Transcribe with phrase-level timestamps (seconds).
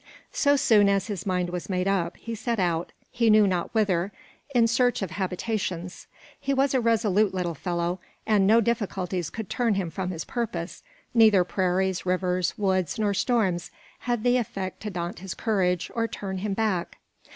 [0.33, 4.11] So soon as his mind was made up, he set out, he knew not whither,
[4.49, 6.07] in search of habitations.
[6.39, 10.81] He was a resolute little fellow, and no difficulties could turn him from his purpose;
[11.13, 13.69] neither prairies, rivers, woods nor storms
[13.99, 16.97] had the effect to daunt his courage or turn him back.